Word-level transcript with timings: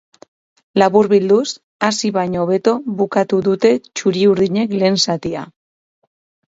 Laburbilduz, 0.81 1.43
hasi 1.89 2.11
baino 2.17 2.41
hobeto 2.45 2.73
bukatu 3.03 3.43
dute 3.51 3.75
txuri-urdinek 3.91 4.77
lehen 4.83 5.03
zatia. 5.07 5.51